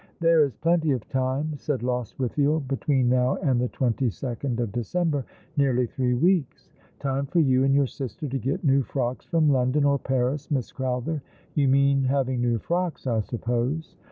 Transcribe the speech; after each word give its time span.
"There 0.19 0.43
is 0.43 0.55
plenty 0.55 0.93
of 0.93 1.07
time," 1.09 1.55
said 1.57 1.83
Lostwithiel," 1.83 2.59
between 2.73 3.07
now 3.07 3.35
and 3.35 3.61
the 3.61 3.67
twenty 3.67 4.09
second 4.09 4.59
of 4.59 4.71
December— 4.71 5.25
nearly 5.57 5.85
three 5.85 6.15
weeks. 6.15 6.71
Time 6.99 7.27
for 7.27 7.39
you 7.39 7.63
and 7.63 7.75
your 7.75 7.85
sister 7.85 8.27
to 8.27 8.39
get 8.39 8.63
new 8.63 8.81
frocks 8.81 9.25
from 9.27 9.49
London 9.51 9.83
or 9.85 9.99
Paris, 9.99 10.47
Lliss 10.47 10.73
Crowther. 10.73 11.21
You 11.53 11.67
mean 11.67 12.05
having 12.05 12.41
new 12.41 12.57
frocks, 12.57 13.05
I 13.05 13.19
suppose 13.19 13.95